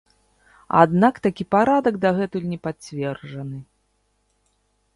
Аднак 0.83 1.19
такі 1.27 1.43
парадак 1.55 1.95
дагэтуль 2.07 2.49
не 2.55 2.59
пацверджаны. 2.65 3.63